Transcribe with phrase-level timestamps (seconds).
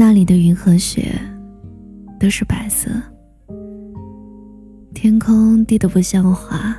[0.00, 1.12] 那里的云和雪
[2.18, 2.90] 都是白色，
[4.94, 6.74] 天空低得不像话，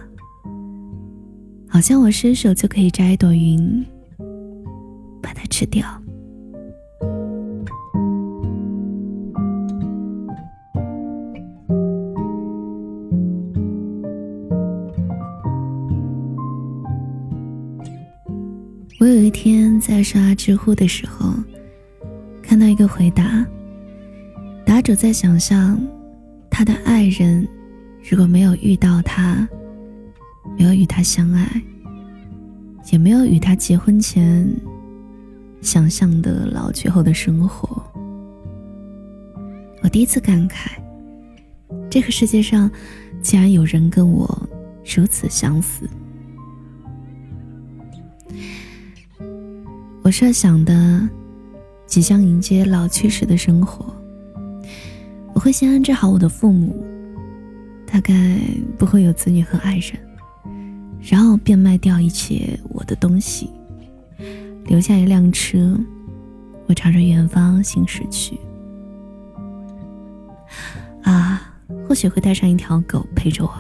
[1.68, 3.86] 好像我伸手就可以摘一朵云，
[5.22, 5.86] 把它吃掉。
[19.00, 21.32] 我有一天在刷知乎的时候，
[22.72, 23.46] 一个回答，
[24.66, 25.78] 答者在想象
[26.50, 27.46] 他的爱人
[28.10, 29.46] 如果没有遇到他，
[30.58, 31.62] 没有与他相爱，
[32.90, 34.50] 也没有与他结婚前
[35.62, 37.84] 想象的老去后的生活。
[39.84, 40.70] 我第一次感慨，
[41.90, 42.72] 这个世界上
[43.22, 44.50] 竟然有人跟我
[44.96, 45.90] 如此相似。
[50.04, 51.08] 我设想的
[51.92, 53.94] 即将迎接老去时的生活，
[55.34, 56.86] 我会先安置好我的父母，
[57.86, 58.40] 大概
[58.78, 60.00] 不会有子女和爱人，
[61.02, 63.50] 然后变卖掉一切我的东西，
[64.68, 65.78] 留下一辆车，
[66.66, 68.40] 我朝着远方行驶去。
[71.04, 71.42] 啊，
[71.86, 73.52] 或许会带上一条狗陪着我，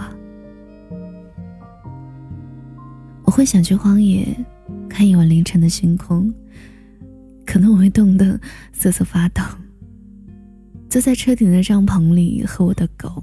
[3.25, 4.25] 我会想去荒野。
[4.87, 6.33] 看一晚凌晨的星空，
[7.51, 8.39] 可能我会冻得
[8.71, 9.41] 瑟瑟发抖。
[10.89, 13.21] 坐在车顶的帐篷里和我的狗，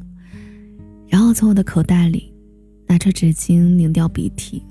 [1.08, 2.30] 然后从我的口袋里
[2.86, 4.62] 拿出纸巾拧掉鼻涕，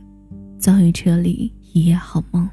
[0.60, 2.48] 钻回车里一夜好梦。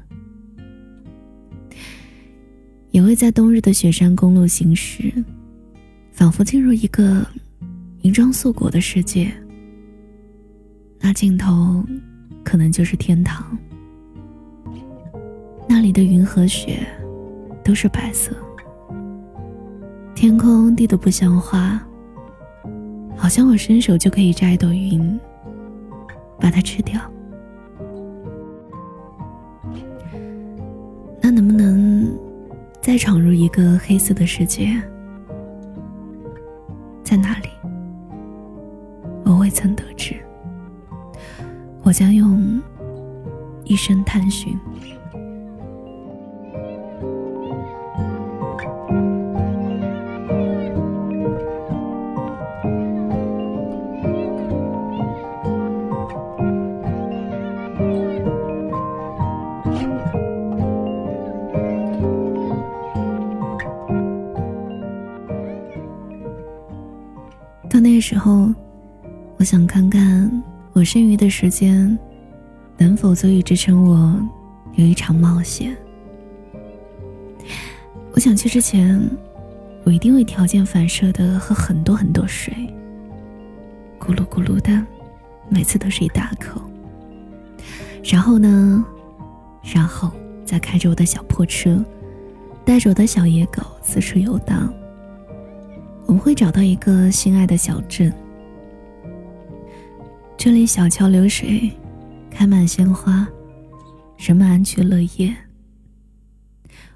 [2.89, 5.13] 也会在冬日的雪山公路行驶，
[6.11, 7.23] 仿佛进入一个
[8.01, 9.31] 银装素裹的世界，
[10.99, 11.85] 那尽头
[12.43, 13.55] 可能就是天堂。
[15.85, 16.79] 那里的云和雪
[17.63, 18.35] 都是白色，
[20.15, 21.79] 天空低得不像话，
[23.15, 25.19] 好像我伸手就可以摘一朵云，
[26.39, 26.99] 把它吃掉。
[31.21, 32.11] 那能不能
[32.81, 34.75] 再闯入一个黑色的世界？
[37.03, 37.49] 在哪里？
[39.23, 40.15] 我未曾得知。
[41.83, 42.59] 我将用
[43.65, 44.59] 一生探寻。
[67.69, 68.53] 到那个时候，
[69.37, 70.43] 我想看看
[70.73, 71.97] 我剩余的时间，
[72.77, 74.17] 能否足以支撑我
[74.75, 75.75] 有一场冒险。
[78.13, 78.97] 我想去之前，
[79.83, 82.53] 我一定会条件反射的喝很多很多水，
[83.99, 84.81] 咕噜咕噜的，
[85.49, 86.61] 每次都是一大口。
[88.03, 88.85] 然后呢，
[89.61, 90.09] 然后
[90.45, 91.83] 再开着我的小破车，
[92.63, 94.73] 带着我的小野狗四处游荡。
[96.07, 98.13] 我们会找到一个心爱的小镇，
[100.37, 101.71] 这里小桥流水，
[102.29, 103.27] 开满鲜花，
[104.17, 105.35] 人们安居乐业。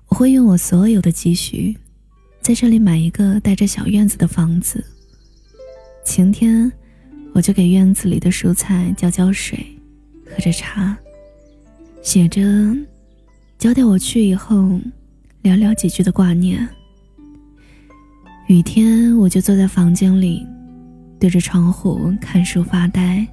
[0.08, 1.76] 我会用我所有的积蓄，
[2.40, 4.84] 在这里买一个带着小院子的房子。
[6.06, 6.72] 晴天，
[7.34, 9.66] 我就给院子里的蔬菜浇浇水，
[10.26, 10.96] 喝着茶，
[12.02, 12.42] 写着
[13.58, 14.56] 交代我去以后
[15.42, 16.68] 寥寥几句的挂念。
[18.50, 20.44] 雨天，我就坐在房间里，
[21.20, 23.24] 对着窗户看书发呆。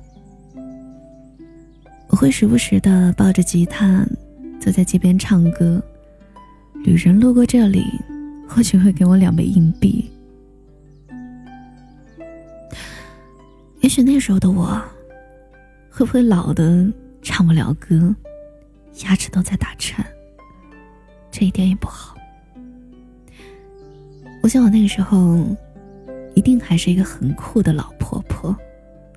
[2.09, 4.07] 我会时不时的抱着吉他，
[4.61, 5.83] 坐在街边唱歌。
[6.85, 7.83] 旅人路过这里，
[8.47, 10.05] 或许会给我两枚硬币。
[13.81, 14.79] 也许那时候的我，
[15.89, 18.15] 会不会老的唱不了歌，
[19.07, 20.05] 牙齿都在打颤？
[21.31, 22.16] 这一点也不好。
[24.47, 25.45] 我想，我那个时候
[26.37, 28.57] 一定还是一个很酷的老婆婆。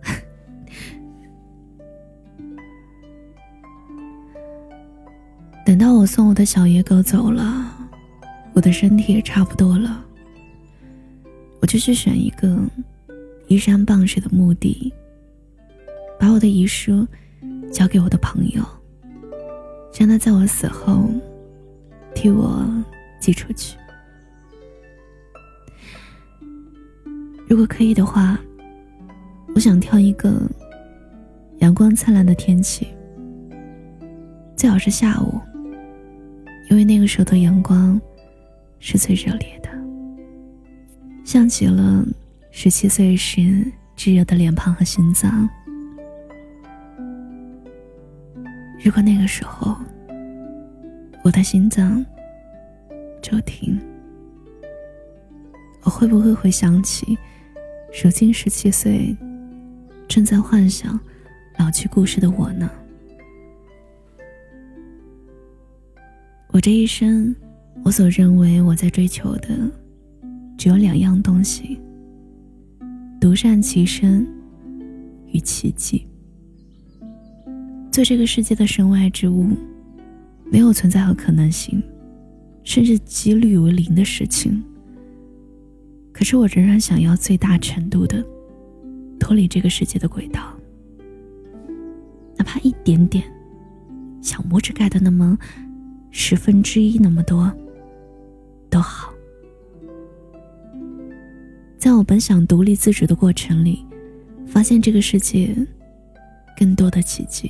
[5.63, 7.71] 等到我送我的小野狗走了，
[8.53, 10.03] 我的身体也差不多了，
[11.61, 12.57] 我就去选一个
[13.47, 14.91] 依山傍水的墓地，
[16.19, 17.07] 把我的遗书
[17.71, 18.63] 交给我的朋友，
[19.95, 21.07] 让他在我死后
[22.15, 22.67] 替我
[23.21, 23.77] 寄出去。
[27.49, 28.39] 如果可以的话，
[29.55, 30.39] 我想挑一个
[31.57, 32.87] 阳光灿烂的天气，
[34.55, 35.41] 最好是下午，
[36.69, 37.99] 因为那个时候的阳光
[38.77, 39.69] 是最热烈的，
[41.25, 42.05] 像极了
[42.51, 43.65] 十七岁时
[43.95, 45.49] 炙热的脸庞和心脏。
[48.85, 49.75] 如果那个时候，
[51.23, 52.05] 我的心脏
[53.23, 53.81] 骤停，
[55.81, 57.17] 我会不会回想起，
[57.91, 59.15] 如今十七岁，
[60.07, 60.97] 正在幻想
[61.57, 62.69] 老去故事的我呢？
[66.51, 67.35] 我这一生，
[67.83, 69.49] 我所认为我在追求的，
[70.57, 71.79] 只有两样东西：
[73.19, 74.25] 独善其身
[75.31, 76.07] 与奇迹。
[77.91, 79.49] 做这个世界的身外之物，
[80.45, 81.83] 没有存在和可能性，
[82.63, 84.63] 甚至几率为零的事情。
[86.19, 88.21] 可是我仍然想要最大程度的
[89.17, 90.53] 脱离这个世界的轨道，
[92.35, 93.23] 哪怕一点点，
[94.21, 95.37] 小拇指盖的那么。
[96.11, 97.49] 十分之一那么多，
[98.69, 99.13] 都好。
[101.77, 103.85] 在我本想独立自主的过程里，
[104.45, 105.55] 发现这个世界
[106.57, 107.49] 更多的奇迹，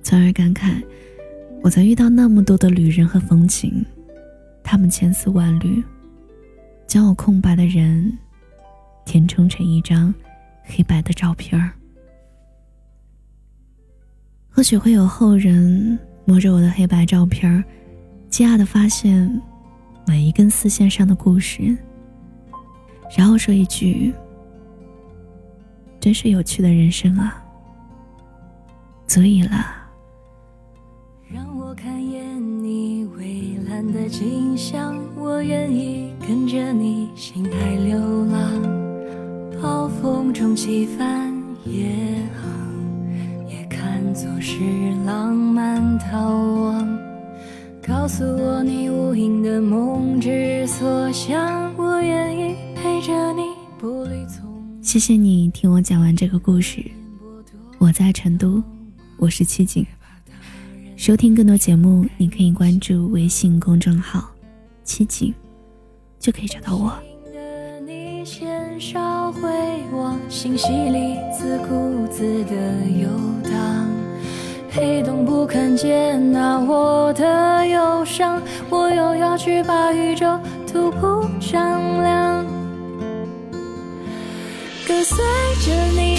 [0.00, 0.80] 从而感慨，
[1.60, 3.84] 我曾遇到那么多的旅人和风景，
[4.62, 5.82] 他们千丝万缕，
[6.92, 8.12] 将我空白的人
[9.06, 10.14] 填充成一张
[10.62, 11.72] 黑白的照片儿。
[14.50, 15.98] 或许会有后人。
[16.24, 17.64] 摸着我的黑白照片儿
[18.28, 19.42] 惊讶的发现
[20.06, 21.76] 每一根丝线上的故事，
[23.16, 24.14] 然后说一句
[25.98, 27.42] ：“真是有趣的人生啊！”
[29.08, 29.74] 足以了。
[31.28, 32.11] 让我看一
[33.90, 38.62] 的景象，我愿意跟着你心海流浪，
[39.62, 41.32] 暴风中起帆
[41.64, 41.88] 也
[42.36, 42.52] 航。
[44.14, 44.58] 总是
[45.06, 46.86] 浪漫逃亡，
[47.80, 53.40] 告诉我你无垠的梦之所向，我愿意陪着你
[53.78, 54.42] 步履匆。
[54.82, 56.84] 谢谢你听我讲完这个故事。
[57.78, 58.62] 我在成都，
[59.16, 59.86] 我是七景。
[61.02, 64.22] 收听更多节目，你可以关注微信公众号
[64.86, 65.34] “七景”，
[66.20, 66.96] 就可以找到我。
[68.24, 69.50] 先少回
[69.92, 72.54] 望，信息里自顾自的
[72.86, 73.08] 游
[73.42, 73.90] 荡。
[74.70, 78.40] 黑洞不肯接纳我的忧伤，
[78.70, 80.38] 我又要去把宇宙
[80.68, 82.46] 突破丈量。
[84.86, 85.16] 跟随
[85.64, 86.11] 着你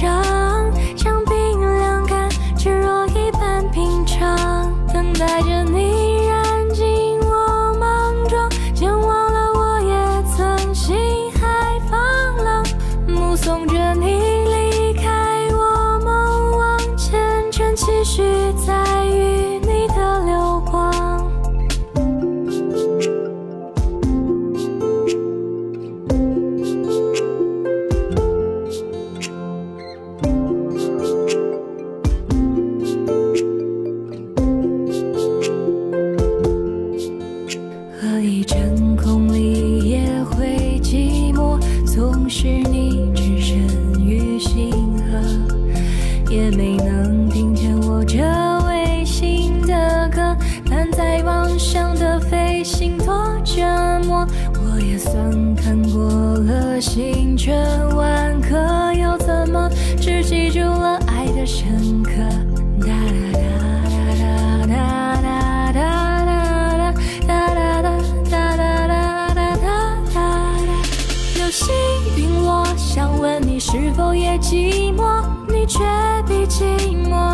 [0.00, 0.25] 着
[42.28, 43.56] 是你置身
[44.04, 48.18] 于星河，也没能听见我这
[48.66, 50.36] 违心的歌。
[50.68, 53.14] 但在妄想的飞行多
[53.44, 53.62] 折
[54.04, 57.85] 磨，我也算看过了星辰。
[74.56, 75.22] 寂寞？
[75.48, 75.80] 你却
[76.26, 76.64] 比寂
[77.06, 77.25] 寞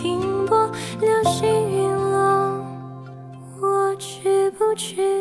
[0.00, 0.70] 停泊？
[1.00, 2.64] 流星陨落，
[3.60, 5.17] 我去不去？